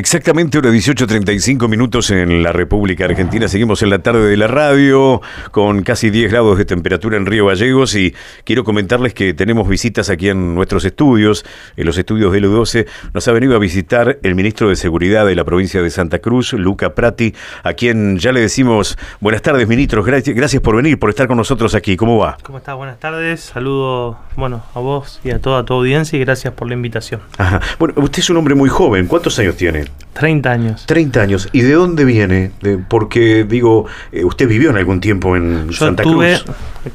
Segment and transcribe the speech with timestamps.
[0.00, 3.48] Exactamente hora 18.35 minutos en la República Argentina.
[3.48, 7.44] Seguimos en la tarde de la radio con casi 10 grados de temperatura en Río
[7.44, 11.44] Gallegos y quiero comentarles que tenemos visitas aquí en nuestros estudios,
[11.76, 12.86] en los estudios del U12.
[13.12, 16.54] Nos ha venido a visitar el ministro de Seguridad de la provincia de Santa Cruz,
[16.54, 20.06] Luca Prati, a quien ya le decimos buenas tardes, ministros.
[20.06, 21.98] Gracias por venir, por estar con nosotros aquí.
[21.98, 22.38] ¿Cómo va?
[22.42, 22.72] ¿Cómo está?
[22.72, 23.42] Buenas tardes.
[23.42, 27.20] Saludo bueno, a vos y a toda tu audiencia y gracias por la invitación.
[27.36, 27.60] Ajá.
[27.78, 29.06] Bueno, usted es un hombre muy joven.
[29.06, 29.89] ¿Cuántos años tiene?
[30.12, 30.86] 30 años.
[30.86, 31.48] 30 años.
[31.52, 32.50] ¿Y de dónde viene?
[32.88, 36.38] porque, digo, eh, usted vivió en algún tiempo en Yo Santa tuve,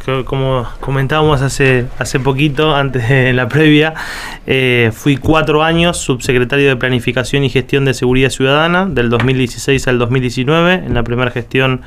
[0.04, 0.26] Cruz.
[0.26, 3.94] Como comentábamos hace, hace poquito, antes de la previa,
[4.46, 9.98] eh, fui cuatro años subsecretario de Planificación y Gestión de Seguridad Ciudadana, del 2016 al
[9.98, 11.82] 2019, en la primera gestión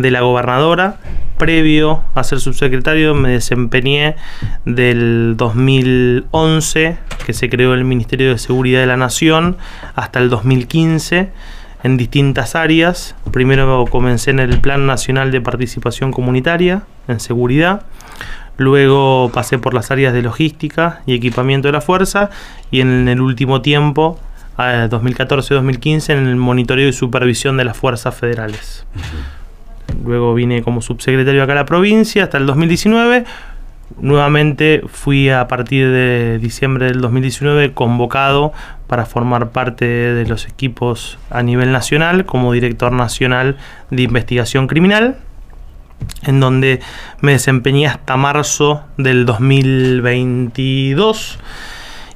[0.00, 0.96] de la gobernadora.
[1.38, 4.16] Previo a ser subsecretario me desempeñé
[4.64, 9.56] del 2011, que se creó el Ministerio de Seguridad de la Nación,
[9.94, 11.30] hasta el 2015
[11.82, 13.14] en distintas áreas.
[13.30, 17.82] Primero comencé en el Plan Nacional de Participación Comunitaria, en seguridad.
[18.56, 22.28] Luego pasé por las áreas de logística y equipamiento de la fuerza
[22.70, 24.18] y en el último tiempo,
[24.58, 28.84] 2014-2015, en el monitoreo y supervisión de las fuerzas federales.
[30.04, 33.24] Luego vine como subsecretario acá a la provincia hasta el 2019.
[33.98, 38.52] Nuevamente fui a partir de diciembre del 2019 convocado
[38.86, 43.56] para formar parte de los equipos a nivel nacional como director nacional
[43.90, 45.16] de investigación criminal,
[46.22, 46.80] en donde
[47.20, 51.38] me desempeñé hasta marzo del 2022.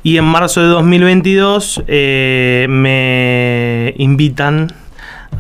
[0.05, 4.72] Y en marzo de 2022 eh, me invitan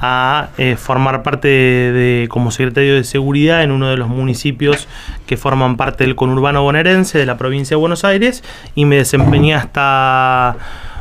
[0.00, 4.88] a eh, formar parte de, como secretario de seguridad en uno de los municipios
[5.26, 8.42] que forman parte del conurbano bonaerense de la provincia de Buenos Aires
[8.74, 10.56] y me desempeñé hasta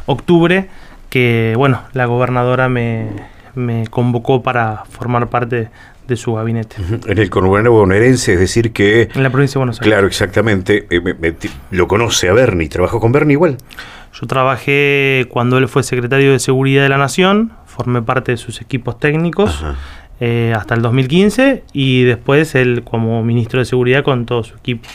[0.05, 0.69] octubre
[1.09, 3.09] que bueno la gobernadora me,
[3.55, 5.69] me convocó para formar parte
[6.07, 6.75] de su gabinete.
[7.07, 9.09] En el conurbano bonaerense, es decir que...
[9.13, 9.87] En la provincia de Buenos Aires.
[9.87, 10.87] Claro, exactamente.
[10.89, 11.33] Eh,
[11.71, 13.57] lo conoce a Bernie, ¿trabajó con Bernie igual?
[14.13, 18.61] Yo trabajé cuando él fue secretario de Seguridad de la Nación, formé parte de sus
[18.61, 19.63] equipos técnicos
[20.19, 24.87] eh, hasta el 2015 y después él como ministro de Seguridad con todo su equipo.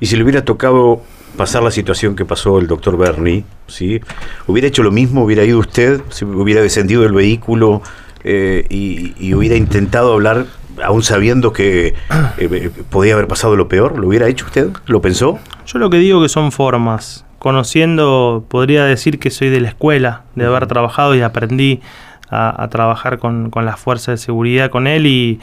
[0.00, 1.02] Y si le hubiera tocado
[1.36, 4.00] pasar la situación que pasó el doctor Bernie, ¿sí?
[4.46, 5.24] ¿hubiera hecho lo mismo?
[5.24, 6.00] ¿Hubiera ido usted?
[6.08, 7.82] ¿Si hubiera descendido del vehículo
[8.24, 10.46] eh, y, hubiera intentado hablar
[10.82, 11.94] aún sabiendo que
[12.38, 13.98] eh, podía haber pasado lo peor?
[13.98, 14.70] ¿Lo hubiera hecho usted?
[14.86, 15.38] ¿Lo pensó?
[15.66, 20.24] Yo lo que digo que son formas conociendo, podría decir que soy de la escuela,
[20.34, 21.80] de haber trabajado y aprendí
[22.30, 25.40] a, trabajar con, con las fuerzas de seguridad con él y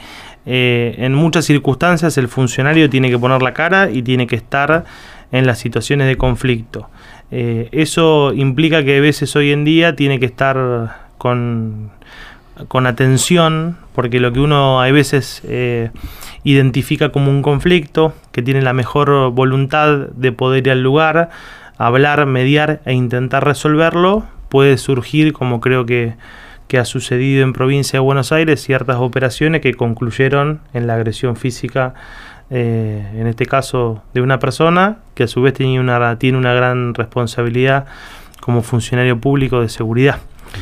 [0.50, 4.86] eh, en muchas circunstancias el funcionario tiene que poner la cara y tiene que estar
[5.30, 6.88] en las situaciones de conflicto.
[7.30, 11.90] Eh, eso implica que a veces hoy en día tiene que estar con,
[12.66, 15.90] con atención, porque lo que uno a veces eh,
[16.42, 21.30] identifica como un conflicto, que tiene la mejor voluntad de poder ir al lugar,
[21.76, 26.14] hablar, mediar e intentar resolverlo, puede surgir, como creo que,
[26.78, 31.94] ha sucedido en provincia de Buenos Aires, ciertas operaciones que concluyeron en la agresión física,
[32.50, 36.52] eh, en este caso de una persona que a su vez tiene una, tiene una
[36.52, 37.86] gran responsabilidad
[38.40, 40.18] como funcionario público de seguridad.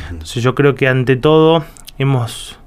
[0.09, 1.65] Entonces yo creo que ante todo
[1.97, 2.59] hemos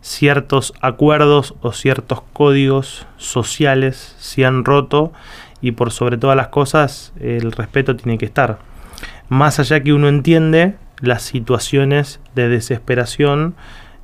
[0.00, 5.12] ciertos acuerdos o ciertos códigos sociales se han roto
[5.60, 8.58] y por sobre todas las cosas el respeto tiene que estar.
[9.28, 13.54] Más allá que uno entiende las situaciones de desesperación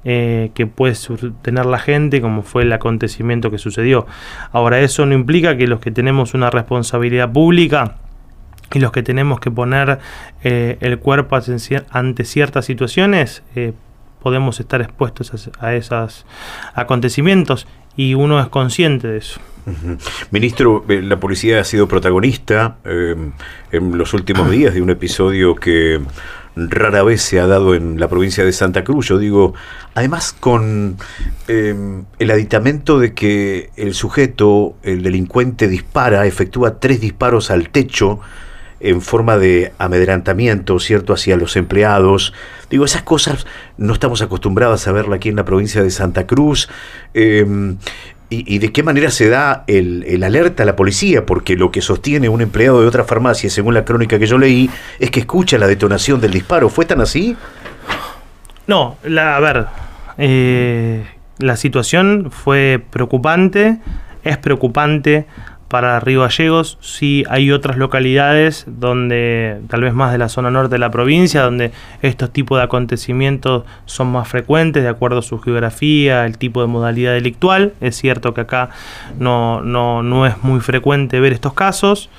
[0.04, 0.94] eh, que puede
[1.42, 4.06] tener la gente, como fue el acontecimiento que sucedió.
[4.52, 7.96] Ahora, eso no implica que los que tenemos una responsabilidad pública
[8.72, 9.98] y los que tenemos que poner
[10.44, 11.36] eh, el cuerpo
[11.90, 13.72] ante ciertas situaciones, eh,
[14.26, 16.26] podemos estar expuestos a esos
[16.74, 19.40] acontecimientos y uno es consciente de eso.
[20.32, 23.14] Ministro, eh, la policía ha sido protagonista eh,
[23.70, 26.00] en los últimos días de un episodio que
[26.56, 29.06] rara vez se ha dado en la provincia de Santa Cruz.
[29.06, 29.54] Yo digo,
[29.94, 30.96] además con
[31.46, 38.18] eh, el aditamento de que el sujeto, el delincuente, dispara, efectúa tres disparos al techo
[38.80, 42.32] en forma de amedrentamiento, ¿cierto?, hacia los empleados.
[42.70, 43.46] Digo, esas cosas
[43.76, 46.68] no estamos acostumbrados a verla aquí en la provincia de Santa Cruz.
[48.28, 51.24] ¿Y, de qué manera se da el, alerta a la policía?
[51.24, 54.68] Porque lo que sostiene un empleado de otra farmacia, según la crónica que yo leí,
[54.98, 56.68] es que escucha la detonación del disparo.
[56.68, 57.36] ¿Fue tan así?
[58.66, 59.66] No, la, a ver,
[60.18, 61.06] eh,
[61.38, 63.78] la situación fue preocupante
[64.26, 65.26] es preocupante
[65.68, 66.78] para Río Gallegos.
[66.80, 71.42] Sí hay otras localidades donde, tal vez más de la zona norte de la provincia,
[71.42, 71.72] donde
[72.02, 76.68] estos tipos de acontecimientos son más frecuentes de acuerdo a su geografía, el tipo de
[76.68, 77.74] modalidad delictual.
[77.80, 78.70] Es cierto que acá
[79.18, 82.10] no, no, no es muy frecuente ver estos casos.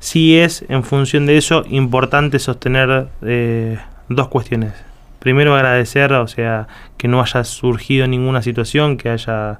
[0.00, 3.78] Sí es, en función de eso, importante sostener eh,
[4.08, 4.87] dos cuestiones.
[5.18, 9.58] Primero agradecer, o sea, que no haya surgido ninguna situación, que haya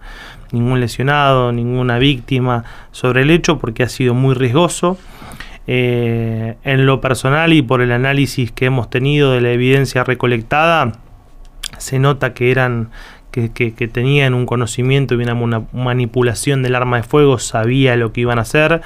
[0.53, 4.99] ningún lesionado, ninguna víctima sobre el hecho, porque ha sido muy riesgoso.
[5.67, 10.93] Eh, en lo personal y por el análisis que hemos tenido de la evidencia recolectada,
[11.77, 12.91] se nota que eran
[13.31, 18.23] que, que, tenían un conocimiento y una manipulación del arma de fuego, sabía lo que
[18.23, 18.81] iban a hacer.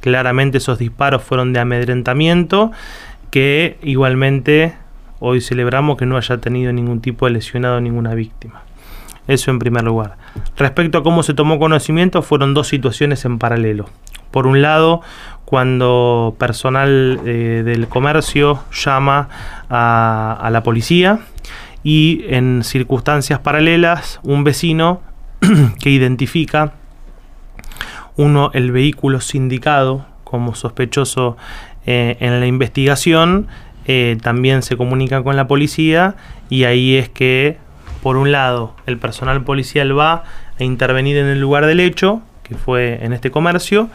[0.00, 2.70] Claramente esos disparos fueron de amedrentamiento,
[3.30, 4.74] que igualmente
[5.20, 8.62] hoy celebramos que no haya tenido ningún tipo de lesionado, ninguna víctima.
[9.26, 10.16] Eso en primer lugar.
[10.56, 13.90] Respecto a cómo se tomó conocimiento, fueron dos situaciones en paralelo.
[14.30, 15.02] Por un lado,
[15.44, 19.28] cuando personal eh, del comercio llama
[19.70, 21.20] a, la policía
[21.82, 25.00] y en circunstancias paralelas un vecino
[25.80, 26.74] que identifica
[28.16, 31.38] uno el vehículo sindicado como sospechoso
[31.86, 33.46] eh, en la investigación
[33.88, 36.14] eh, también se comunica con la policía
[36.48, 37.58] y ahí es que
[38.02, 40.22] por un lado, el personal policial va
[40.58, 43.88] a intervenir en el lugar del hecho, que fue en este comercio,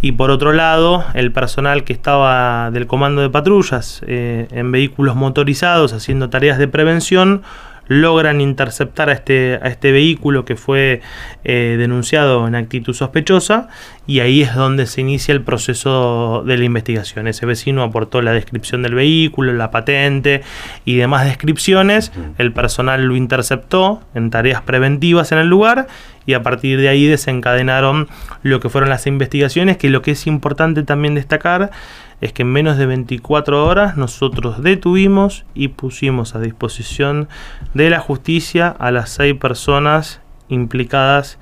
[0.00, 5.16] y por otro lado, el personal que estaba del comando de patrullas eh, en vehículos
[5.16, 7.42] motorizados haciendo tareas de prevención,
[7.90, 11.00] logran interceptar a este, a este vehículo que fue
[11.42, 13.66] eh, denunciado en actitud sospechosa
[14.06, 17.26] y ahí es donde se inicia el proceso de la investigación.
[17.26, 20.42] Ese vecino aportó la descripción del vehículo, la patente
[20.84, 25.88] y demás descripciones, el personal lo interceptó en tareas preventivas en el lugar
[26.26, 28.06] y a partir de ahí desencadenaron
[28.44, 31.72] lo que fueron las investigaciones, que lo que es importante también destacar
[32.20, 37.28] es que en menos de 24 horas nosotros detuvimos y pusimos a disposición
[37.74, 41.38] de la justicia a las seis personas implicadas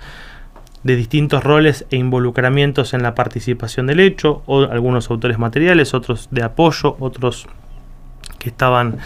[0.85, 6.29] de distintos roles e involucramientos en la participación del hecho, o algunos autores materiales, otros
[6.31, 7.47] de apoyo, otros
[8.39, 8.99] que estaban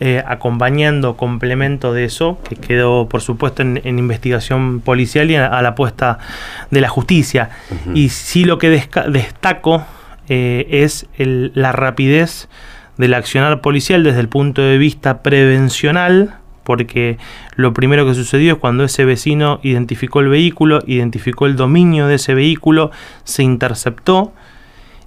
[0.00, 5.68] eh, acompañando complemento de eso, que quedó por supuesto en, investigación policial y a, la
[5.68, 6.18] apuesta
[6.72, 7.50] de la justicia.
[7.94, 8.70] Y sí lo que
[9.08, 9.84] destaco
[10.28, 12.48] eh, es la rapidez
[12.96, 17.18] del accionar policial desde el punto de vista prevencional, porque
[17.56, 22.16] lo primero que sucedió es cuando ese vecino identificó el vehículo, identificó el dominio de
[22.16, 22.90] ese vehículo,
[23.24, 24.32] se interceptó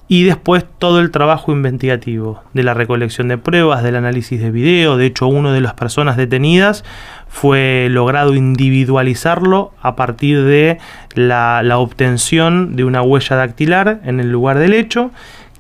[0.08, 4.98] y después todo el trabajo investigativo de la recolección de pruebas, del análisis de video.
[4.98, 6.84] De hecho, uno de las personas detenidas
[7.28, 10.78] fue logrado individualizarlo a partir de
[11.16, 15.12] la, obtención de una huella dactilar en el lugar del hecho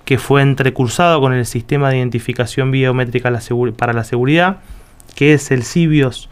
[0.05, 3.31] que fue entrecursado con el sistema de identificación biométrica
[3.75, 4.57] para la seguridad,
[5.15, 6.29] que es el CIBIOS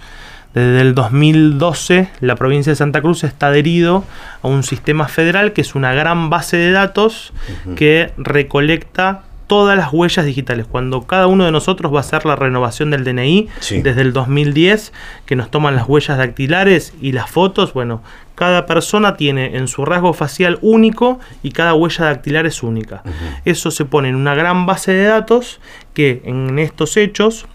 [0.54, 4.04] desde el 2012 la provincia de Santa Cruz está adherido
[4.42, 7.34] a un sistema federal que es una gran base de datos
[7.76, 10.66] que recolecta todas las huellas digitales.
[10.66, 13.50] Cuando cada uno de nosotros va a hacer la renovación del DNI
[13.84, 14.94] desde el 2010,
[15.26, 18.02] que nos toman las huellas dactilares y las fotos, bueno,
[18.36, 23.04] cada persona tiene en su rasgo facial único y cada huella dactilar es única.
[23.46, 25.60] Eso se pone en una gran base de datos
[25.94, 27.46] que en estos hechos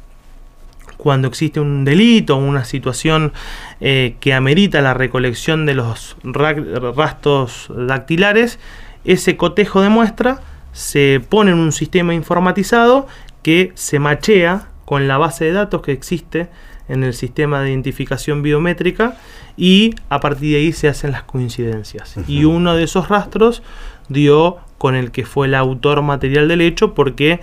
[0.98, 3.32] cuando existe un delito o una situación
[3.80, 8.58] eh, que amerita la recolección de los rastros dactilares,
[9.04, 13.06] ese cotejo de muestra se pone en un sistema informatizado
[13.42, 16.48] que se machea con la base de datos que existe
[16.88, 19.16] en el sistema de identificación biométrica
[19.56, 22.16] y a partir de ahí se hacen las coincidencias.
[22.26, 23.62] Y uno de esos rastros
[24.08, 27.40] dio con el que fue el autor material del hecho porque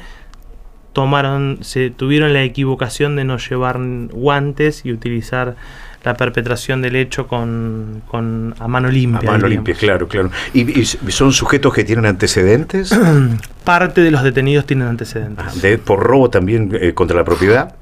[0.95, 3.79] tomaron, se tuvieron la equivocación de no llevar
[4.11, 5.57] guantes y utilizar
[6.05, 9.29] la perpetración del hecho con, con a mano limpia.
[9.29, 10.31] A mano limpia, claro, claro.
[10.53, 12.97] ¿Y, son sujetos que tienen antecedentes?
[13.65, 15.45] Parte de los detenidos tienen antecedentes.
[15.45, 17.75] Ah, ¿Por robo también eh, contra la propiedad?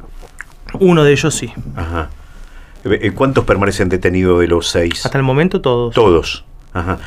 [0.79, 1.53] Uno de ellos sí.
[1.75, 2.09] Ajá.
[2.85, 5.05] Eh, ¿Cuántos permanecen detenidos de los seis?
[5.05, 5.93] Hasta el momento todos.
[5.93, 6.45] Todos.
[6.73, 6.97] Ajá.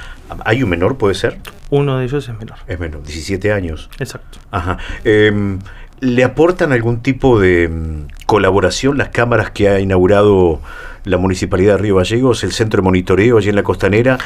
[0.44, 1.38] ¿Hay un menor, puede ser?
[1.70, 2.58] Uno de ellos es menor.
[2.68, 3.90] Es menor, 17 años.
[3.98, 4.38] Exacto.
[4.52, 4.78] Ajá.
[5.04, 5.58] Eh,
[6.00, 10.60] ¿Le aportan algún tipo de mm, colaboración las cámaras que ha inaugurado
[11.04, 14.18] la Municipalidad de Río Gallegos, el centro de monitoreo allí en la costanera?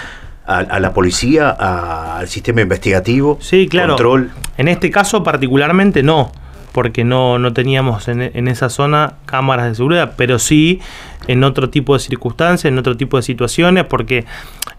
[0.47, 3.91] A, la policía, al sistema investigativo, sí, claro.
[3.91, 4.33] control.
[4.57, 6.33] En este caso particularmente no,
[6.73, 10.81] porque no, no teníamos en, en, esa zona cámaras de seguridad, pero sí
[11.27, 14.25] en otro tipo de circunstancias, en otro tipo de situaciones, porque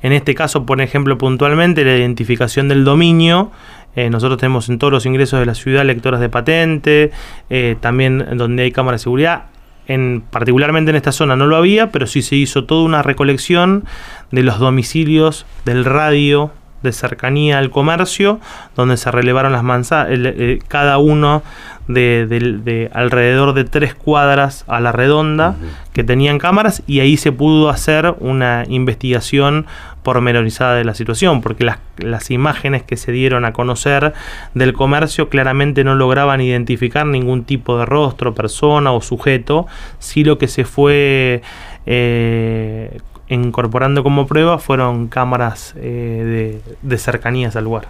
[0.01, 3.51] en este caso, por ejemplo, puntualmente, la identificación del dominio,
[3.95, 7.11] eh, nosotros tenemos en todos los ingresos de la ciudad lectoras de patente,
[7.49, 9.43] eh, también donde hay cámaras de seguridad.
[9.87, 13.83] En, particularmente en esta zona no lo había, pero sí se hizo toda una recolección
[14.31, 16.51] de los domicilios del radio
[16.83, 18.39] de cercanía al comercio,
[18.75, 21.43] donde se relevaron las manzanas, eh, cada uno
[21.87, 25.55] de, alrededor de tres cuadras a la redonda
[25.93, 29.65] que tenían cámaras y ahí se pudo hacer una investigación
[30.03, 34.13] pormenorizada de la situación, porque las, las imágenes que se dieron a conocer
[34.55, 39.67] del comercio claramente no lograban identificar ningún tipo de rostro, persona o sujeto,
[39.99, 41.41] si lo que se fue
[41.85, 42.99] eh,
[43.35, 47.87] incorporando como prueba fueron cámaras eh, de, cercanías al lugar.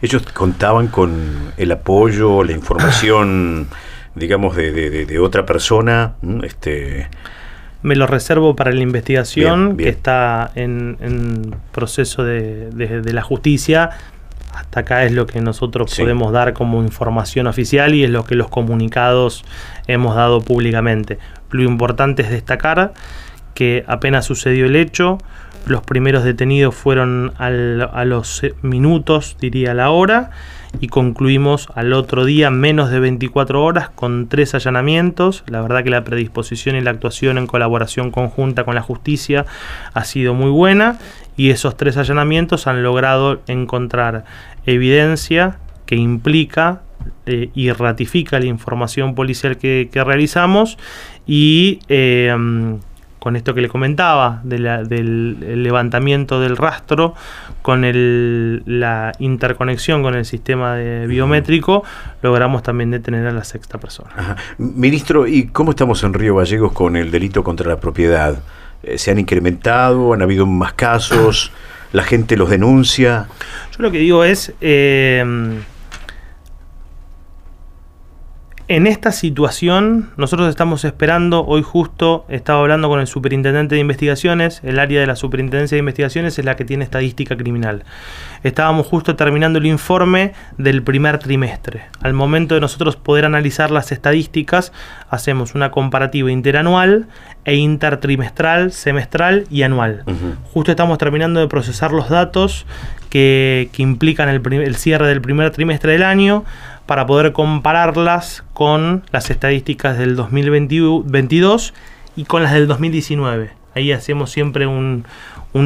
[0.00, 3.68] Ellos contaban con el apoyo, la información,
[4.14, 6.14] digamos, de, otra persona.
[6.42, 7.08] Este...
[7.82, 13.90] Me lo reservo para la investigación que está en, proceso de, la justicia.
[14.54, 18.34] Hasta acá es lo que nosotros podemos dar como información oficial y es lo que
[18.34, 19.44] los comunicados
[19.86, 21.18] hemos dado públicamente.
[21.50, 22.92] Lo importante es destacar
[23.54, 25.18] que apenas sucedió el hecho,
[25.66, 30.30] los primeros detenidos fueron a los minutos, diría la hora,
[30.80, 35.42] y concluimos al otro día, menos de 24 horas, con tres allanamientos.
[35.46, 39.46] La verdad que la predisposición y la actuación en colaboración conjunta con la justicia
[39.92, 40.98] ha sido muy buena
[41.36, 44.24] y esos tres allanamientos han logrado encontrar
[44.64, 46.82] evidencia que implica
[47.26, 50.78] eh, y ratifica la información policial que, realizamos
[51.26, 52.32] y eh,
[53.20, 57.14] con esto que le comentaba, del levantamiento del rastro,
[57.62, 57.82] con
[58.64, 61.84] la interconexión con el sistema biométrico,
[62.22, 64.36] logramos también detener a la sexta persona.
[64.58, 68.40] Ministro, ¿y cómo estamos en Río Gallegos con el delito contra la propiedad?
[68.82, 70.14] Eh, ¿Se han incrementado?
[70.14, 71.52] ¿Han habido más casos?
[71.92, 73.28] ¿La gente los denuncia?
[73.76, 74.54] Yo lo que digo es...
[74.60, 75.60] Eh,
[78.70, 84.60] en esta situación, nosotros estamos esperando, hoy justo estaba hablando con el superintendente de investigaciones,
[84.62, 87.82] el área de la superintendencia de investigaciones es la que tiene estadística criminal.
[88.44, 91.82] Estábamos justo terminando el informe del primer trimestre.
[92.00, 94.72] Al momento de nosotros poder analizar las estadísticas,
[95.08, 97.08] hacemos una comparativa interanual
[97.44, 100.04] e intertrimestral, semestral y anual.
[100.52, 102.66] Justo estamos terminando de procesar los datos
[103.08, 106.44] que, implican el, el cierre del primer trimestre del año
[106.90, 111.72] para poder compararlas con las estadísticas del 2022
[112.16, 113.52] y con las del 2019.
[113.76, 115.04] Ahí hacemos siempre un,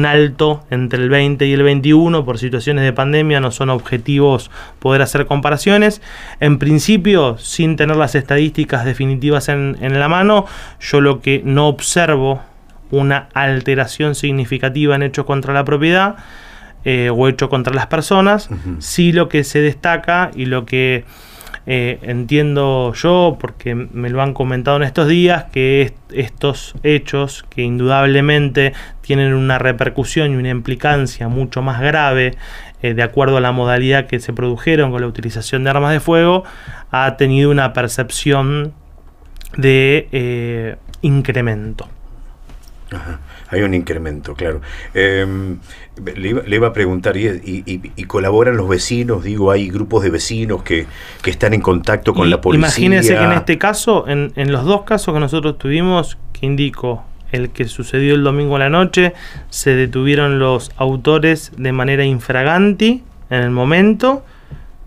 [0.05, 5.01] alto entre el 20 y el 21 por situaciones de pandemia, no son objetivos poder
[5.01, 5.99] hacer comparaciones.
[6.41, 10.45] En principio, sin tener las estadísticas definitivas en, en la mano,
[10.79, 12.43] yo lo que no observo
[12.91, 16.17] una alteración significativa en hechos contra la propiedad
[16.87, 18.47] eh, o hecho contra las personas.
[18.77, 21.03] Sí lo que se destaca y lo que
[21.65, 27.63] eh, entiendo yo, porque me lo han comentado en estos días, que estos hechos que
[27.63, 32.35] indudablemente tienen una repercusión y una implicancia mucho más grave
[32.83, 35.99] eh, de acuerdo a la modalidad que se produjeron con la utilización de armas de
[35.99, 36.43] fuego,
[36.91, 38.73] ha tenido una percepción
[39.57, 41.89] de incremento.
[43.49, 44.61] Hay un incremento, claro.
[44.93, 45.57] Em,
[46.15, 49.23] le, iba, a preguntar, ¿y, colaboran los vecinos?
[49.23, 50.85] Digo, hay grupos de vecinos que,
[51.25, 52.67] están en contacto con la policía.
[52.67, 57.03] Imagínense que en este caso, en, en los dos casos que nosotros tuvimos, que indico
[57.31, 59.13] el que sucedió el domingo a la noche,
[59.49, 64.23] se detuvieron los autores de manera infraganti en el momento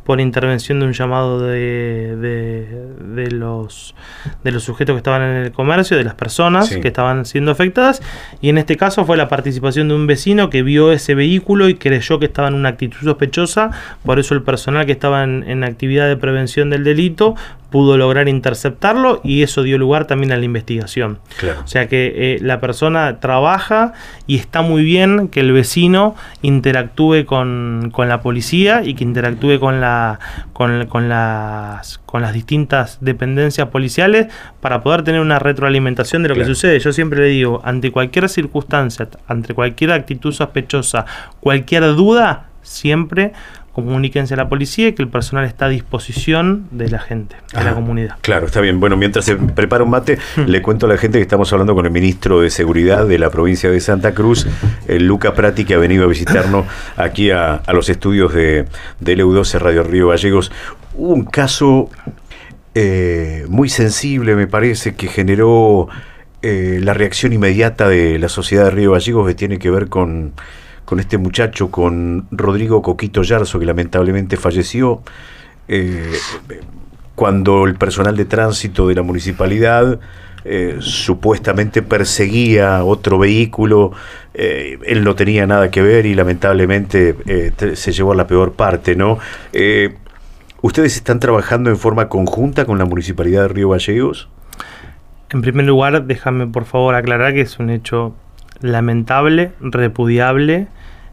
[0.08, 3.94] por intervención de un llamado de, de, los,
[4.42, 8.00] de los sujetos que estaban en el comercio, de las personas que estaban siendo afectadas,
[8.40, 11.74] y en este caso fue la participación de un vecino que vio ese vehículo y
[11.74, 13.70] creyó que estaba en una actitud sospechosa,
[14.02, 17.34] por eso el personal que estaba en, en actividad de prevención del delito
[17.70, 21.18] pudo lograr interceptarlo y eso dio lugar también a la investigación.
[21.62, 23.92] O sea que eh, la persona trabaja
[24.26, 29.80] y está muy bien que el vecino interactúe con, la policía y que interactúe con,
[29.80, 30.18] la,
[30.54, 34.28] con, con, las, con las distintas dependencias policiales
[34.60, 36.78] para poder tener una retroalimentación de lo que sucede.
[36.78, 41.04] Yo siempre le digo, ante cualquier circunstancia, ante cualquier actitud sospechosa,
[41.40, 43.32] cualquier duda, siempre
[43.84, 47.64] comuníquense a la policía y que el personal está a disposición de la gente, de
[47.64, 48.16] la comunidad.
[48.20, 48.80] Claro, está bien.
[48.80, 50.42] Bueno, mientras se prepara un mate, hmm.
[50.42, 53.30] le cuento a la gente que estamos hablando con el ministro de Seguridad de la
[53.30, 54.46] provincia de Santa Cruz,
[54.86, 56.66] el Luca Prati, que ha venido a visitarnos
[56.96, 58.66] aquí a, los estudios de,
[59.00, 60.50] de LU12 Radio Río Gallegos.
[60.94, 61.90] un caso
[62.74, 65.88] eh, muy sensible, me parece, que generó
[66.42, 70.32] eh, la reacción inmediata de la sociedad de Río Gallegos que tiene que ver con,
[70.88, 75.02] con este muchacho, con Rodrigo Coquito Yarzo, que lamentablemente falleció.
[75.68, 76.14] Eh,
[77.14, 80.00] cuando el personal de tránsito de la municipalidad
[80.46, 83.92] eh, supuestamente perseguía otro vehículo,
[84.32, 87.14] eh, él no tenía nada que ver y lamentablemente
[87.74, 89.18] se llevó a la peor parte, ¿no?
[90.62, 94.30] ¿Ustedes están trabajando en forma conjunta con la Municipalidad de Río Gallegos?
[95.28, 98.14] En primer lugar, déjame por favor aclarar que es un hecho
[98.62, 100.68] lamentable, repudiable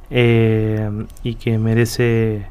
[0.10, 2.48] y que merece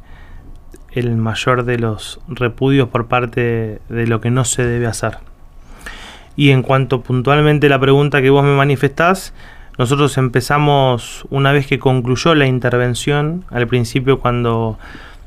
[0.93, 5.19] el mayor de los repudios por parte de lo que no se debe hacer.
[6.37, 9.35] Y en cuanto puntualmente la pregunta que vos me manifestás,
[9.79, 14.79] nosotros empezamos una vez que concluyó la intervención, al principio cuando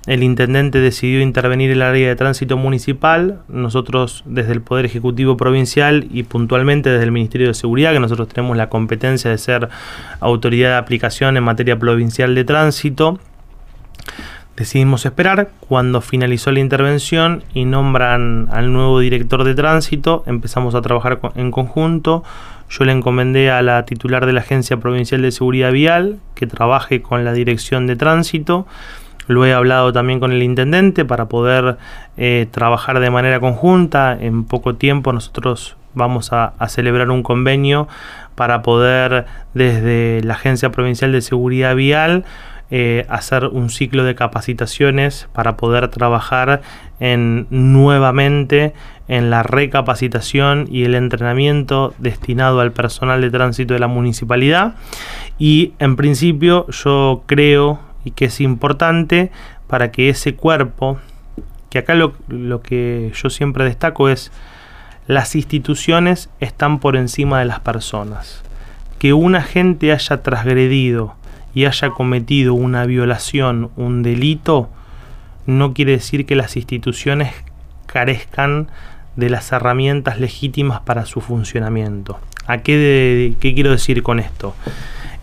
[0.07, 6.07] el intendente decidió intervenir el área de tránsito municipal, nosotros desde el Poder Ejecutivo Provincial
[6.09, 9.69] y puntualmente desde el Ministerio de Seguridad, que nosotros tenemos la competencia de ser
[10.19, 13.19] autoridad de aplicación en materia provincial de tránsito,
[14.57, 15.51] Decidimos esperar.
[15.59, 21.51] Cuando finalizó la intervención y nombran al nuevo director de tránsito, empezamos a trabajar en
[21.51, 22.23] conjunto.
[22.67, 27.03] Yo le encomendé a la titular de la Agencia Provincial de Seguridad Vial que trabaje
[27.03, 28.65] con la dirección de tránsito.
[29.27, 31.77] Lo he hablado también con el intendente para poder
[32.17, 34.17] eh, trabajar de manera conjunta.
[34.19, 37.88] En poco tiempo nosotros vamos a, celebrar un convenio
[38.36, 42.24] para poder desde la Agencia Provincial de Seguridad Vial
[42.69, 46.62] eh, hacer un ciclo de capacitaciones para poder trabajar
[47.00, 48.74] en nuevamente
[49.07, 54.75] en la recapacitación y el entrenamiento destinado al personal de tránsito de la municipalidad
[55.39, 59.31] y en principio yo creo y que es importante
[59.67, 60.97] para que ese cuerpo
[61.69, 64.31] que acá lo, lo que yo siempre destaco es
[65.07, 68.43] las instituciones están por encima de las personas
[68.97, 71.15] que una gente haya transgredido
[71.53, 74.69] y haya cometido una violación, un delito,
[75.45, 77.33] no quiere decir que las instituciones
[77.88, 78.69] carezcan
[79.17, 82.19] de las herramientas legítimas para su funcionamiento.
[82.45, 84.55] ¿A qué, qué quiero decir con esto?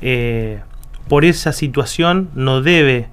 [0.02, 0.60] Eh,
[1.08, 3.08] por esa situación no debe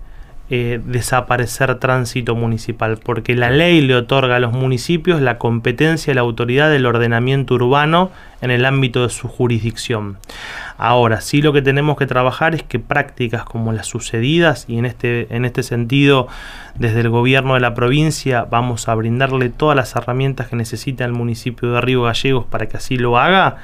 [0.53, 6.13] eh, desaparecer tránsito municipal, porque la ley le otorga a los municipios la competencia y
[6.13, 10.17] la autoridad del ordenamiento urbano en el ámbito de su jurisdicción.
[10.77, 14.85] Ahora, sí lo que tenemos que trabajar es que prácticas como las sucedidas, y en
[14.85, 16.27] este, en este sentido,
[16.75, 21.13] desde el gobierno de la provincia vamos a brindarle todas las herramientas que necesita el
[21.13, 23.55] municipio de Río Gallegos para que así lo haga,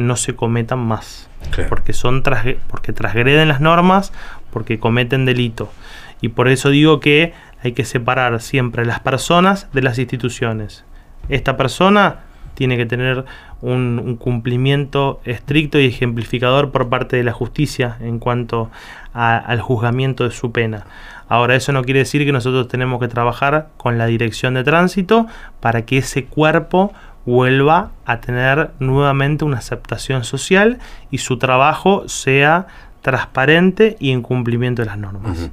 [0.00, 1.28] no se cometan más.
[1.68, 2.22] Porque, son
[2.68, 4.12] porque transgreden las normas,
[4.52, 5.72] porque cometen delito.
[6.20, 7.32] Y por eso digo que
[7.62, 10.84] hay que separar siempre las personas de las instituciones.
[11.28, 12.20] Esta persona
[12.54, 13.24] tiene que tener
[13.62, 18.70] un, cumplimiento estricto y ejemplificador por parte de la justicia en cuanto
[19.12, 20.84] al juzgamiento de su pena.
[21.28, 25.26] Ahora, eso no quiere decir que nosotros tenemos que trabajar con la dirección de tránsito
[25.60, 26.92] para que ese cuerpo
[27.26, 30.78] vuelva a tener nuevamente una aceptación social
[31.10, 32.66] y su trabajo sea
[33.02, 35.50] transparente y en cumplimiento de las normas.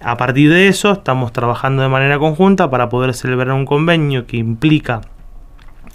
[0.00, 4.38] A partir de eso, estamos trabajando de manera conjunta para poder celebrar un convenio que
[4.38, 5.02] implica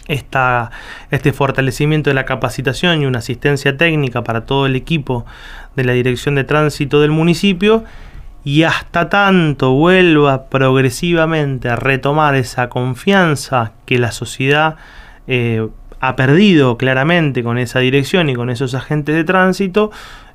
[0.08, 0.70] esta,
[1.10, 5.26] este fortalecimiento de la capacitación y una asistencia técnica para todo el equipo
[5.76, 7.84] de la Dirección de Tránsito del municipio
[8.44, 14.76] y hasta tanto vuelva progresivamente a retomar esa confianza que la sociedad
[15.28, 15.68] eh,
[16.00, 19.92] ha perdido claramente con esa dirección y con esos agentes de tránsito,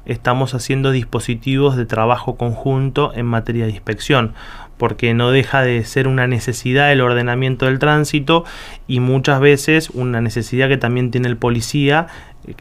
[0.06, 4.34] estamos haciendo dispositivos de trabajo conjunto en materia de inspección,
[4.78, 8.44] porque no deja de ser una necesidad el ordenamiento del tránsito
[8.88, 12.06] y muchas veces una necesidad que también tiene el policía,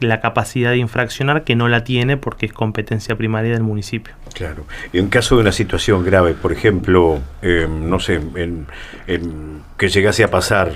[0.00, 4.12] la capacidad de infraccionar que no la tiene porque es competencia primaria del municipio.
[4.34, 4.66] Claro.
[4.92, 8.66] En caso de una situación grave, por ejemplo, eh, no sé, en,
[9.78, 10.74] que llegase a pasar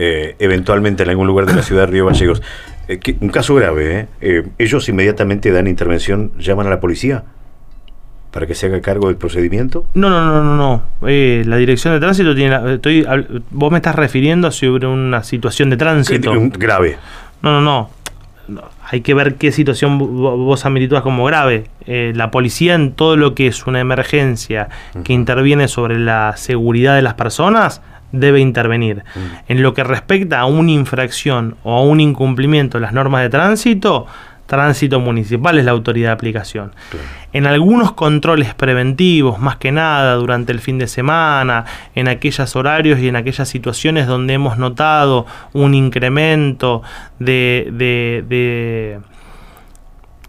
[0.00, 2.40] eh, eventualmente en algún lugar de la ciudad de Río Gallegos,
[2.86, 4.06] eh, un caso grave, ¿eh?
[4.20, 4.46] ¿eh?
[4.58, 7.24] ellos inmediatamente dan intervención, llaman a la policía
[8.30, 9.86] para que se haga cargo del procedimiento.
[9.94, 10.82] No, no, no, no, no.
[11.08, 13.04] Eh, la dirección de tránsito tiene, estoy,
[13.50, 16.96] vos me estás refiriendo sobre una situación de tránsito grave.
[17.42, 17.90] No, no,
[18.46, 18.70] no.
[18.90, 21.64] Hay que ver qué situación vos ameritúas como grave.
[21.86, 24.68] la policía en todo lo que es una emergencia
[25.02, 29.04] que interviene sobre la seguridad de las personas debe intervenir.
[29.48, 33.30] En lo que respecta a una infracción o a un incumplimiento de las normas de
[33.30, 34.06] tránsito,
[34.48, 36.72] Tránsito Municipal es la autoridad de aplicación.
[37.34, 42.98] En algunos controles preventivos, más que nada durante el fin de semana, en aquellos horarios
[42.98, 46.82] y en aquellas situaciones donde hemos notado un incremento
[47.18, 49.00] de, de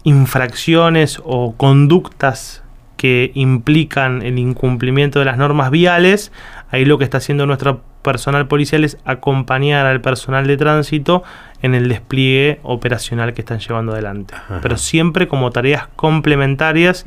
[0.04, 2.62] infracciones o conductas
[3.00, 6.34] que implican el incumplimiento de las normas viales,
[6.70, 11.24] ahí lo que está haciendo nuestro personal policial es acompañar al personal de tránsito
[11.62, 14.34] en el despliegue operacional que están llevando adelante.
[14.62, 17.06] Pero siempre como tareas complementarias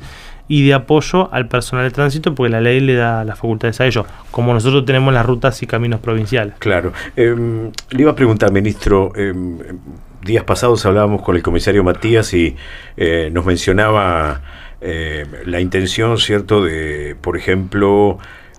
[0.48, 3.86] y de apoyo al personal de tránsito, porque la ley le da las facultades a
[3.86, 6.54] ellos, como nosotros tenemos las rutas y caminos provinciales.
[6.58, 6.94] Claro.
[7.16, 9.58] Em, le iba a preguntar, ministro, em,
[10.22, 12.56] días pasados hablábamos con el comisario Matías y
[12.96, 14.40] eh, nos mencionaba
[14.84, 18.18] eh, la intención, ¿cierto?, de, por ejemplo,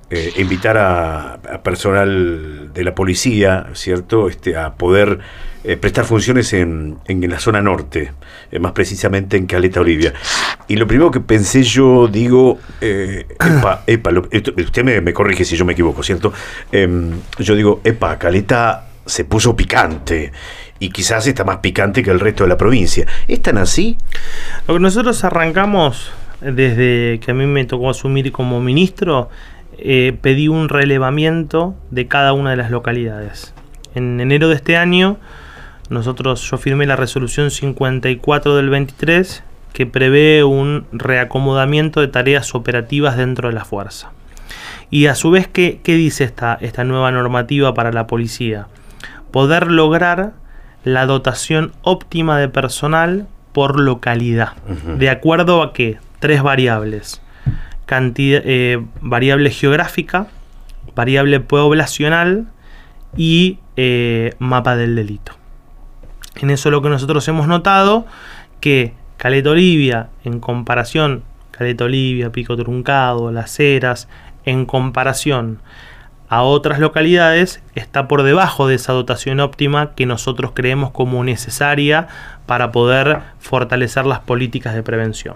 [0.10, 5.20] eh, invitar a, personal de la policía, ¿cierto?, este, a poder
[5.66, 8.14] eh, prestar funciones en, en, la zona norte,
[8.58, 10.14] más precisamente en Caleta Olivia.
[10.70, 15.66] Y lo primero que pensé yo, digo, epa, epa, usted me, me, corrige si yo
[15.66, 16.32] me equivoco, ¿cierto?
[16.72, 20.32] Em, yo digo, epa, Caleta se puso picante
[20.80, 23.06] y quizás está más picante que el resto de la provincia.
[23.28, 23.98] ¿Es tan así?
[24.68, 29.30] Lo que nosotros arrancamos desde que a mí me tocó asumir como ministro
[29.78, 33.54] eh, pedí un relevamiento de cada una de las localidades.
[33.96, 35.18] En enero de este año,
[35.90, 43.18] nosotros, yo firmé la resolución 54 del 23 que prevé un reacomodamiento de tareas operativas
[43.18, 44.12] dentro de la fuerza.
[44.90, 48.68] Y a su vez, ¿qué, dice esta, esta nueva normativa para la policía?
[49.32, 50.34] Poder lograr
[50.84, 54.54] la dotación óptima de personal por localidad.
[54.98, 55.98] ¿De acuerdo a qué?
[56.20, 57.22] Tres variables
[57.86, 60.28] cantidad, eh, variable geográfica,
[60.96, 62.48] variable poblacional
[63.16, 65.34] y eh, mapa del delito.
[66.38, 68.06] En eso lo que nosotros hemos notado
[68.60, 74.08] que Caleta Olivia, en comparación, Caleta Olivia, Pico Truncado, Las Heras,
[74.46, 75.60] en comparación
[76.34, 82.08] a otras localidades, está por debajo de esa dotación óptima que nosotros creemos como necesaria
[82.48, 85.36] para poder fortalecer las políticas de prevención.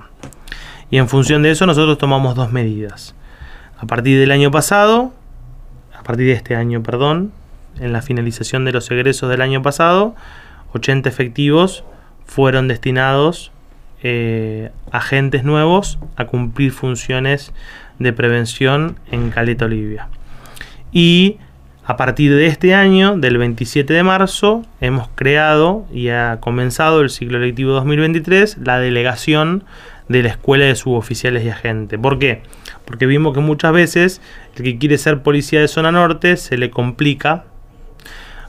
[0.89, 3.13] Y en función de eso nosotros tomamos dos medidas.
[3.77, 5.13] A partir del año pasado,
[5.95, 7.31] a partir de este año, perdón,
[7.79, 10.15] en la finalización de los egresos del año pasado,
[10.73, 11.83] 80 efectivos
[12.25, 13.51] fueron destinados
[14.01, 17.53] eh, agentes nuevos a cumplir funciones
[17.99, 20.07] de prevención en Caleta Olivia.
[20.91, 21.37] Y
[21.85, 27.09] a partir de este año, del 27 de marzo, hemos creado y ha comenzado el
[27.09, 29.63] ciclo electivo 2023 la delegación
[30.09, 31.99] de la escuela de suboficiales y agentes.
[31.99, 32.41] ¿Por qué?
[32.85, 34.21] Porque vimos que muchas veces
[34.55, 37.45] el que quiere ser policía de zona norte se le complica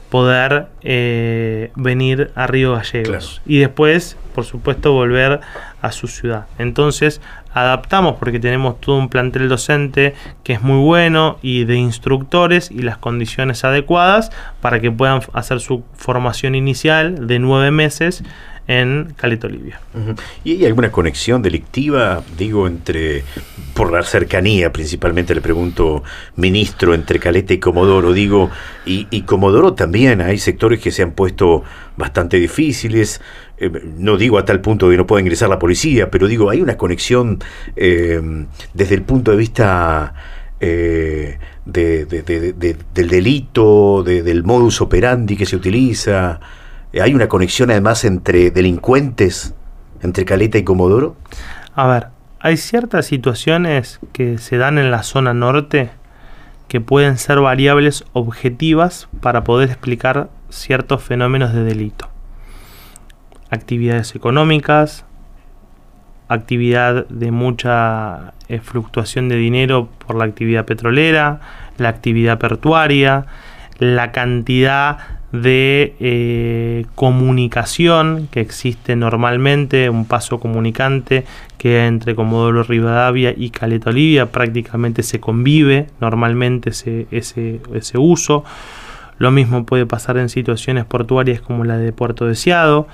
[0.09, 5.39] poder eh, venir a Río Gallegos y después, por supuesto, volver
[5.81, 6.47] a su ciudad.
[6.57, 7.21] Entonces,
[7.53, 12.81] adaptamos porque tenemos todo un plantel docente que es muy bueno y de instructores y
[12.81, 14.31] las condiciones adecuadas
[14.61, 18.23] para que puedan hacer su formación inicial de nueve meses
[18.69, 19.81] en Caleta Olivia.
[20.43, 23.23] ¿Y hay alguna conexión delictiva, digo, entre,
[23.73, 26.03] por la cercanía principalmente, le pregunto,
[26.35, 28.51] ministro, entre Caleta y Comodoro, digo,
[28.85, 31.63] y, Comodoro también, hay sectores que se han puesto
[31.97, 33.21] bastante difíciles,
[33.59, 36.61] eh, no digo a tal punto que no pueda ingresar la policía, pero digo, hay
[36.61, 37.39] una conexión
[37.75, 38.21] eh,
[38.73, 40.13] desde el punto de vista...
[40.61, 42.07] Eh, del
[42.93, 46.39] delito, del modus operandi que se utiliza,
[46.99, 49.53] ¿Hay una conexión además entre delincuentes,
[50.01, 51.15] entre Caleta y Comodoro?
[51.75, 52.07] A ver,
[52.39, 55.91] hay ciertas situaciones que se dan en la zona norte
[56.67, 62.09] que pueden ser variables objetivas para poder explicar ciertos fenómenos de delito.
[63.49, 65.05] Actividades económicas,
[66.27, 71.41] actividad de mucha eh, fluctuación de dinero por la actividad petrolera,
[71.77, 73.25] la actividad portuaria,
[73.79, 74.97] la cantidad
[75.31, 81.25] de eh, comunicación que existe normalmente, un paso comunicante
[81.57, 88.43] que entre Comodoro Rivadavia y Caleta Olivia prácticamente se convive normalmente ese, ese, ese uso.
[89.17, 92.87] Lo mismo puede pasar en situaciones portuarias como la de Puerto Deseado.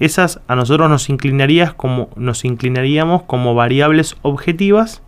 [0.00, 5.02] Esas a nosotros nos, inclinarías como, nos inclinaríamos como variables objetivas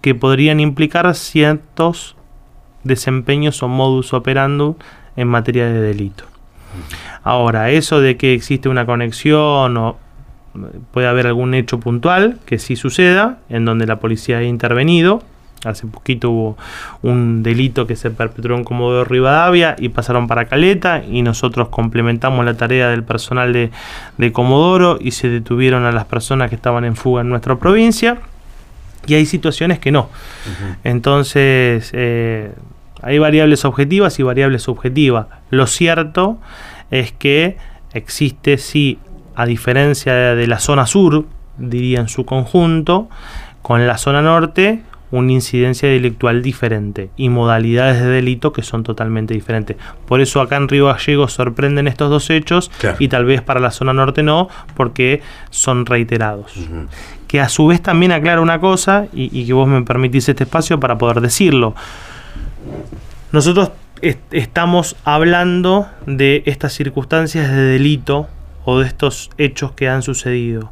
[0.00, 2.16] que podrían implicar ciertos
[2.82, 4.74] desempeños o modus operandi
[5.16, 6.24] en materia de delito.
[7.22, 9.96] Ahora, eso de que existe una conexión o
[10.92, 15.22] puede haber algún hecho puntual que sí suceda, en donde la policía ha intervenido
[15.64, 16.56] Hace poquito hubo
[17.02, 22.44] un delito que se perpetró en Comodoro Rivadavia y pasaron para Caleta y nosotros complementamos
[22.44, 23.70] la tarea del personal de,
[24.18, 28.18] de Comodoro y se detuvieron a las personas que estaban en fuga en nuestra provincia
[29.08, 30.10] y hay situaciones que no.
[30.84, 32.52] Entonces, eh,
[33.02, 35.26] hay variables objetivas y variables subjetivas.
[35.50, 36.38] Lo cierto
[36.90, 37.56] es que
[37.94, 38.98] existe, sí,
[39.34, 41.24] a diferencia de la zona sur,
[41.56, 43.08] diría en su conjunto,
[43.62, 49.34] con la zona norte una incidencia delictual diferente y modalidades de delito que son totalmente
[49.34, 49.76] diferentes.
[50.06, 53.70] Por eso acá en Río Gallegos sorprenden estos dos hechos y tal vez para la
[53.70, 56.52] zona norte no, porque son reiterados.
[57.26, 60.78] Que a su vez también aclara una cosa y, que vos me permitís este espacio
[60.80, 61.74] para poder decirlo.
[63.32, 68.28] Nosotros estamos hablando de estas circunstancias de delito
[68.64, 70.70] o de estos hechos que han sucedido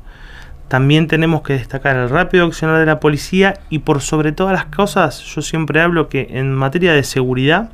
[0.68, 4.66] también tenemos que destacar el rápido accionar de la policía y por sobre todas las
[4.66, 7.70] cosas, yo siempre hablo que en materia de seguridad,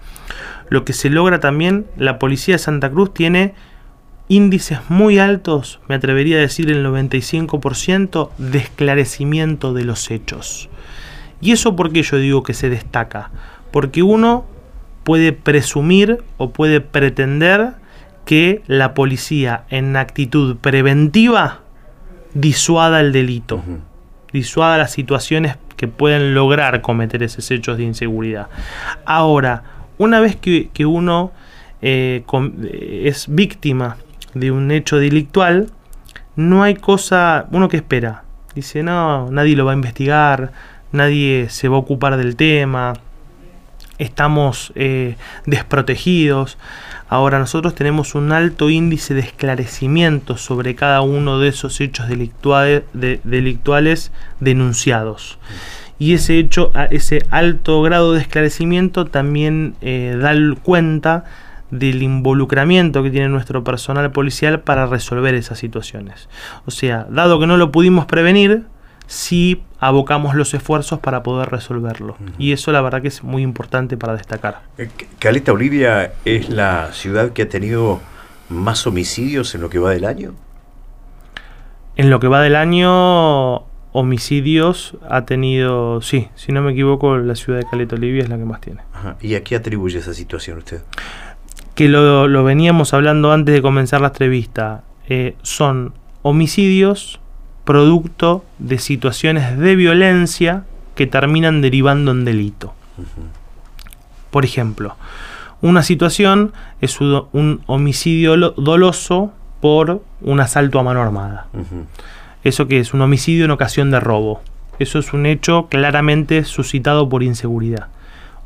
[0.68, 3.55] lo que se logra también, la policía de Santa Cruz tiene
[4.28, 10.68] índices muy altos, me atrevería a decir el 95%, de esclarecimiento de los hechos.
[11.40, 13.31] ¿Y eso por qué yo digo que se destaca?
[13.70, 14.46] Porque uno
[15.02, 17.72] puede presumir o puede pretender
[18.24, 21.62] que la policía en actitud preventiva
[22.35, 23.62] disuada el delito,
[24.33, 28.49] disuada las situaciones que pueden lograr cometer esos hechos de inseguridad.
[29.05, 29.64] Ahora,
[29.99, 31.33] una vez que, uno
[31.81, 33.97] eh, eh, es víctima
[34.35, 35.71] de un hecho delictual,
[36.37, 38.25] no hay cosa, uno que espera.
[38.55, 40.53] Dice, no, nadie lo va a investigar,
[40.92, 42.95] nadie se va a ocupar del tema,
[43.99, 45.16] estamos eh,
[45.47, 46.59] desprotegidos.
[47.12, 54.12] Ahora nosotros tenemos un alto índice de esclarecimiento sobre cada uno de esos hechos delictuales,
[54.40, 55.38] denunciados.
[55.98, 61.25] Y ese hecho, ese alto grado de esclarecimiento también eh, da cuenta
[61.70, 66.31] del involucramiento que tiene nuestro personal policial para resolver esas situaciones.
[66.64, 68.62] O sea, dado que no lo pudimos prevenir,
[69.07, 72.16] si abocamos los esfuerzos para poder resolverlo.
[72.38, 74.61] Y eso la verdad que es muy importante para destacar.
[74.79, 78.01] Eh, Caleta Olivia es la ciudad que ha tenido
[78.49, 80.35] más homicidios en lo que va del año.
[81.97, 87.35] En lo que va del año, homicidios ha tenido, sí, si no me equivoco, la
[87.35, 88.83] ciudad de Caleta Olivia es la que más tiene.
[89.21, 90.83] ¿Y a qué atribuye esa situación usted?
[91.75, 94.85] Que lo, veníamos hablando antes de comenzar la entrevista.
[95.09, 97.18] Eh, son homicidios
[97.64, 102.75] producto de situaciones de violencia que terminan derivando en delito.
[104.31, 104.96] Por ejemplo,
[105.61, 111.46] una situación es un homicidio doloso por un asalto a mano armada.
[112.42, 114.42] Eso que es un homicidio en ocasión de robo.
[114.79, 117.88] Eso es un hecho claramente suscitado por inseguridad.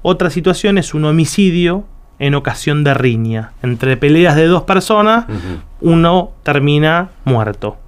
[0.02, 1.84] Otra situación es un homicidio
[2.18, 3.52] en ocasión de riña.
[3.62, 5.24] Entre peleas de dos personas,
[5.80, 7.78] uno termina muerto.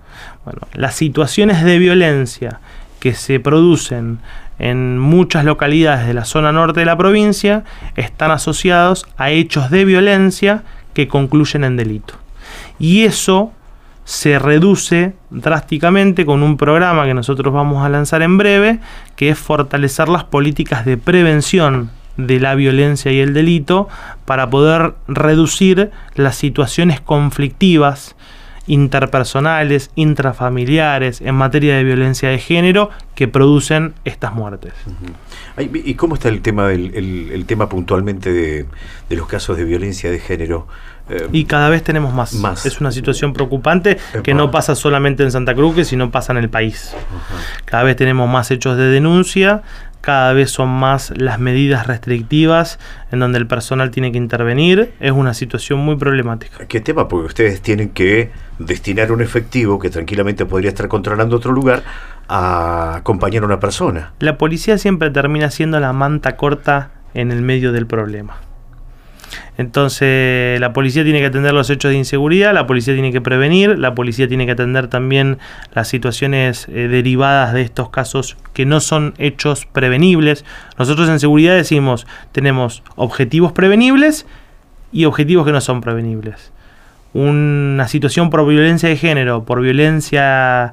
[0.75, 2.61] Las situaciones de violencia
[3.01, 4.19] que se producen
[4.59, 7.65] en muchas localidades de la zona norte de la provincia
[7.97, 10.63] están asociados a hechos de violencia
[10.95, 12.15] que concluyen en delito.
[12.79, 13.53] Y eso
[14.05, 18.81] se reduce drásticamente con un programa que nosotros vamos a lanzar en breve,
[19.17, 23.89] que es fortalecer las políticas de prevención de la violencia y el delito
[24.25, 28.17] para poder reducir las situaciones conflictivas
[28.69, 34.73] interpersonales, intrafamiliares, en materia de violencia de género que producen estas muertes.
[35.59, 36.95] ¿Y cómo está el tema del
[37.33, 38.67] el, tema puntualmente de,
[39.17, 40.69] los casos de violencia de género?
[41.11, 42.35] Eh, y cada vez tenemos más.
[42.35, 42.67] más.
[42.67, 46.51] Es una situación preocupante que no pasa solamente en Santa Cruz, sino pasa en el
[46.51, 46.95] país.
[47.65, 49.63] Cada vez tenemos más hechos de denuncia,
[50.01, 52.79] cada vez son más las medidas restrictivas
[53.11, 54.95] en donde el personal tiene que intervenir.
[55.01, 56.67] Es una situación muy problemática.
[56.67, 57.09] ¿Qué tema?
[57.09, 61.83] Porque ustedes tienen que destinar un efectivo que tranquilamente podría estar controlando otro lugar
[62.29, 64.13] a acompañar a una persona.
[64.19, 68.48] La policía siempre termina siendo la manta corta en el medio del problema.
[69.59, 73.77] Entonces la policía tiene que atender los hechos de inseguridad, la policía tiene que prevenir,
[73.77, 75.39] la policía tiene que atender también
[75.75, 80.45] las situaciones eh, derivadas de estos casos que no son hechos prevenibles.
[80.79, 84.27] Nosotros en seguridad decimos, tenemos objetivos prevenibles
[84.93, 86.53] y objetivos que no son prevenibles.
[87.13, 90.73] Una situación por violencia de género, por violencia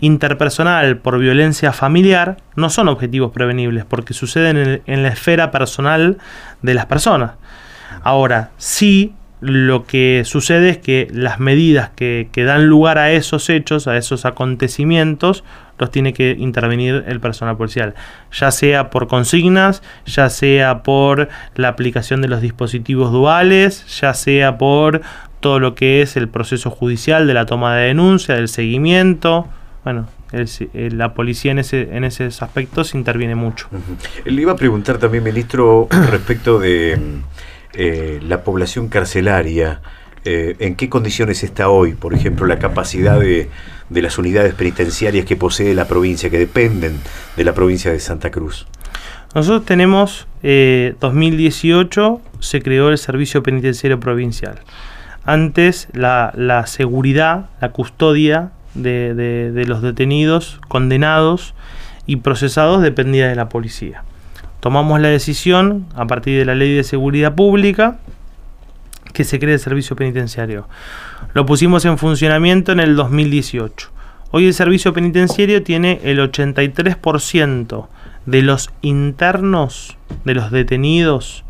[0.00, 6.18] interpersonal, por violencia familiar, no son objetivos prevenibles porque suceden en la esfera personal
[6.60, 7.32] de las personas.
[8.02, 13.86] Ahora, sí lo que sucede es que las medidas que, dan lugar a esos hechos,
[13.86, 15.44] a esos acontecimientos,
[15.78, 17.94] los tiene que intervenir el personal policial,
[18.32, 24.56] ya sea por consignas, ya sea por la aplicación de los dispositivos duales, ya sea
[24.56, 25.02] por
[25.40, 29.46] todo lo que es el proceso judicial de la toma de denuncia, del seguimiento.
[29.84, 30.08] Bueno,
[30.72, 33.68] la policía en, ese, en esos aspectos interviene mucho.
[34.24, 36.98] Le iba a preguntar también, ministro, respecto de
[37.76, 39.80] eh, la población carcelaria.
[40.24, 43.48] Eh, ¿En qué condiciones está hoy, por ejemplo, la capacidad de,
[43.90, 46.98] de, las unidades penitenciarias que posee la provincia, que dependen
[47.36, 48.66] de la provincia de Santa Cruz?
[49.34, 54.60] Nosotros tenemos, eh, 2018 se creó el Servicio Penitenciario Provincial.
[55.24, 61.54] Antes la, la seguridad, la custodia de, de, de los detenidos, condenados
[62.06, 64.02] y procesados dependía de la policía.
[64.66, 67.98] Tomamos la decisión, a partir de la Ley de Seguridad Pública,
[69.12, 70.66] que se cree el servicio penitenciario.
[71.34, 73.90] Lo pusimos en funcionamiento en el 2018.
[74.32, 77.86] Hoy el servicio penitenciario tiene el 83%
[78.26, 81.44] de los internos, de los detenidos,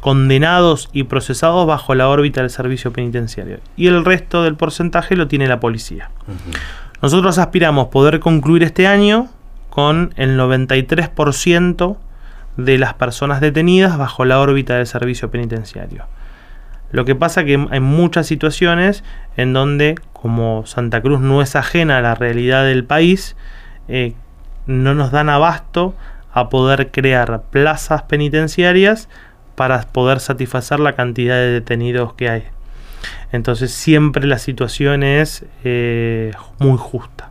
[0.00, 3.60] condenados y procesados bajo la órbita del servicio penitenciario.
[3.74, 6.10] Y el resto del porcentaje lo tiene la policía.
[6.26, 6.58] Uh -huh.
[7.00, 9.30] Nosotros aspiramos poder concluir este año
[9.70, 11.96] con el 93%
[12.58, 16.04] de las personas detenidas bajo la órbita del servicio penitenciario.
[16.90, 19.04] Lo que pasa que hay muchas situaciones
[19.36, 23.36] en donde, como Santa Cruz no es ajena a la realidad del país,
[23.86, 24.14] eh,
[24.66, 25.94] no nos dan abasto
[26.32, 29.08] a poder crear plazas penitenciarias
[29.54, 32.44] para poder satisfacer la cantidad de detenidos que hay.
[33.30, 37.30] Entonces siempre la situación es eh, muy justa.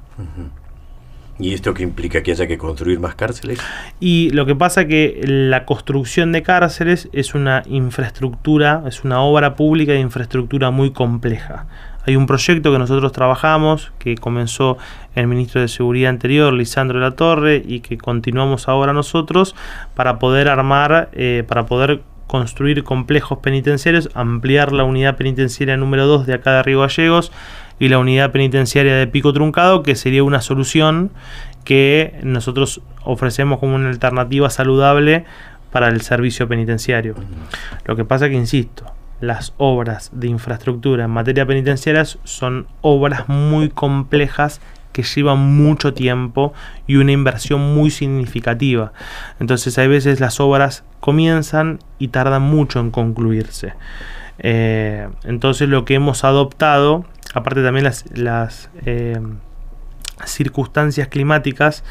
[1.39, 2.23] ¿Y esto qué implica?
[2.23, 3.59] ¿Que haya que construir más cárceles?
[3.99, 9.55] Y lo que pasa que la construcción de cárceles es una infraestructura, es una obra
[9.55, 11.67] pública de infraestructura muy compleja.
[12.07, 14.77] Hay un proyecto que nosotros trabajamos, que comenzó
[15.13, 19.55] el ministro de Seguridad anterior, Lisandro de la Torre, y que continuamos ahora nosotros,
[19.93, 26.27] para poder armar, eh, para poder construir complejos penitenciarios, ampliar la unidad penitenciaria número 2
[26.27, 27.31] de acá de Río Gallegos,
[27.79, 31.11] y la unidad penitenciaria de Pico Truncado, que sería una solución
[31.63, 35.25] que nosotros ofrecemos como una alternativa saludable
[35.71, 37.15] para el servicio penitenciario.
[37.85, 38.85] Lo que pasa que, insisto,
[39.19, 44.61] las obras de infraestructura en materia penitenciaria son obras muy complejas
[44.91, 46.53] que llevan mucho tiempo
[46.87, 48.93] y una inversión muy significativa.
[49.39, 53.73] Entonces hay veces las obras comienzan y tardan mucho en concluirse.
[54.39, 57.05] Eh, entonces lo que hemos adoptado
[57.37, 59.19] aparte también las, eh,
[60.25, 61.83] circunstancias climáticas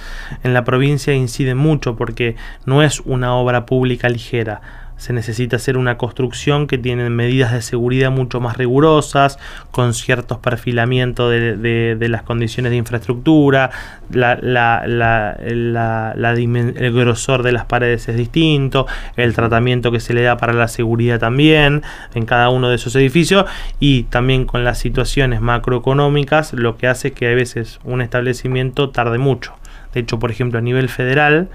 [0.42, 5.76] en la provincia inciden mucho porque no es una obra pública ligera se necesita hacer
[5.76, 9.38] una construcción que tiene medidas de seguridad mucho más rigurosas,
[9.70, 13.70] con ciertos perfilamientos de, de, las condiciones de infraestructura,
[14.10, 20.22] la, la, la, el grosor de las paredes es distinto, el tratamiento que se le
[20.22, 21.82] da para la seguridad también
[22.14, 23.44] en cada uno de esos edificios
[23.78, 29.18] y también con las situaciones macroeconómicas lo que hace que a veces un establecimiento tarde
[29.18, 29.54] mucho.
[29.92, 31.48] De hecho, por ejemplo, a nivel federal,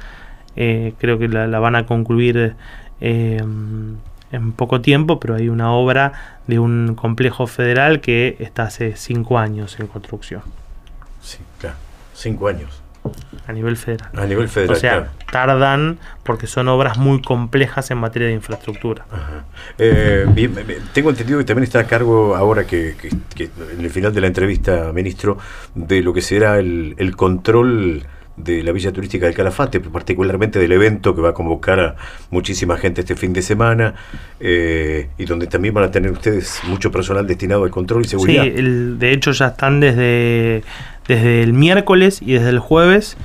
[0.55, 2.55] eh, creo que la van a concluir
[3.01, 3.41] eh,
[4.31, 6.13] en poco tiempo, pero hay una obra
[6.47, 10.41] de un complejo federal que está hace cinco años en construcción.
[11.21, 11.75] Sí, claro,
[12.13, 12.81] cinco años.
[13.47, 14.09] A nivel federal.
[14.15, 14.75] A nivel federal.
[14.75, 15.11] O sea, claro.
[15.31, 19.05] tardan porque son obras muy complejas en materia de infraestructura.
[19.79, 20.53] Eh, bien,
[20.93, 24.21] tengo entendido que también está a cargo, ahora que, que, que, en el final de
[24.21, 25.39] la entrevista, ministro,
[25.73, 28.03] de lo que será el, el control
[28.43, 31.95] de la Villa Turística del Calafate, particularmente del evento que va a convocar a
[32.29, 33.93] muchísima gente este fin de semana
[34.39, 38.43] eh, y donde también van a tener ustedes mucho personal destinado al control y seguridad.
[38.43, 40.63] Sí, el, de hecho ya están desde,
[41.07, 43.17] desde el miércoles y desde el jueves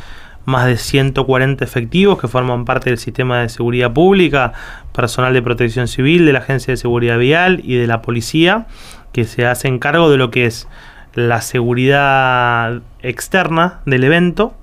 [0.47, 4.53] más de 140 efectivos que forman parte del sistema de seguridad pública,
[4.93, 8.67] personal de protección civil, de la Agencia de Seguridad Vial y de la policía,
[9.13, 10.69] que se hacen cargo de lo que es
[11.15, 14.55] la seguridad externa del evento,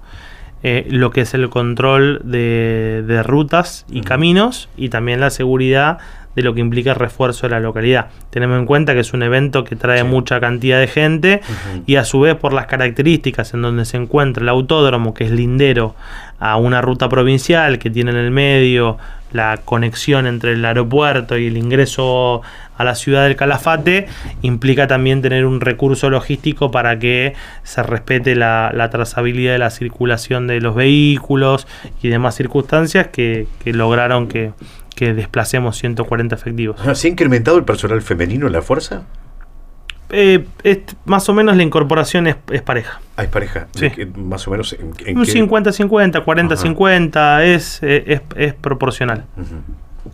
[0.64, 5.98] eh, lo que es el control de, de rutas y caminos y también la seguridad
[6.36, 8.08] de lo que implica el refuerzo de la localidad.
[8.30, 10.04] Tenemos en cuenta que es un evento que trae sí.
[10.06, 11.84] mucha cantidad de gente uh -huh.
[11.86, 15.32] y a su vez por las características en donde se encuentra el autódromo, que es
[15.32, 15.96] lindero
[16.40, 18.98] a una ruta provincial que tiene en el medio
[19.34, 22.42] la conexión entre el aeropuerto y el ingreso
[22.78, 24.08] a la ciudad del Calafate
[24.42, 30.48] implica también tener un recurso logístico para que se respete la, trazabilidad de la circulación
[30.48, 31.68] de los vehículos
[32.02, 34.54] y demás circunstancias que, que lograron que,
[34.96, 36.80] que desplacemos 140 efectivos.
[36.98, 39.04] ¿Se ha incrementado el personal femenino en la fuerza?
[40.16, 40.46] Eh,
[41.06, 43.02] más o menos la incorporación es, pareja.
[43.18, 43.68] Ah, es pareja.
[43.74, 43.90] Sí.
[44.16, 44.74] más o menos.
[44.74, 49.26] En, Un 50-50, 40-50, es, es, proporcional.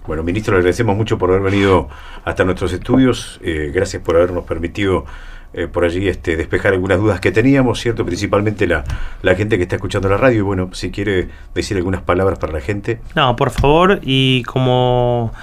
[0.08, 1.90] Bueno, ministro, le agradecemos mucho por haber venido
[2.24, 3.40] hasta nuestros estudios.
[3.44, 5.06] Eh, gracias por habernos permitido
[5.52, 8.06] eh, por allí este, despejar algunas dudas que teníamos, ¿cierto?
[8.06, 8.84] Principalmente la,
[9.24, 10.40] la gente que está escuchando la radio.
[10.40, 13.02] Y bueno, si quiere decir algunas palabras para la gente.
[13.16, 15.34] No, por favor, y como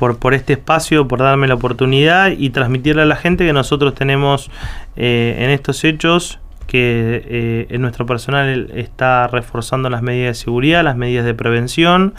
[0.00, 3.94] por, por este espacio, por darme la oportunidad y transmitirle a la gente que nosotros
[3.94, 4.50] tenemos
[4.96, 10.96] eh, en estos hechos que eh, nuestro personal está reforzando las medidas de seguridad, las
[10.96, 12.14] medidas de prevención,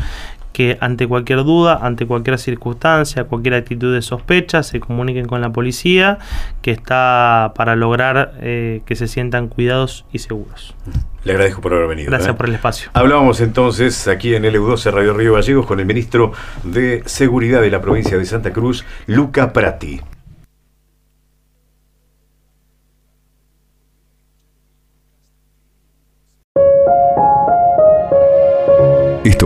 [0.54, 5.52] que ante cualquier duda, ante cualquier circunstancia, cualquier actitud de sospecha, se comuniquen con la
[5.52, 6.20] policía,
[6.62, 10.76] que está para lograr eh, que se sientan cuidados y seguros.
[11.24, 12.10] Le agradezco por haber venido.
[12.10, 12.38] Gracias ¿eh?
[12.38, 12.90] por el espacio.
[12.94, 16.32] Hablábamos entonces aquí en LU12 Radio Río Gallegos con el ministro
[16.64, 20.02] de Seguridad de la provincia de Santa Cruz, Luca Prati.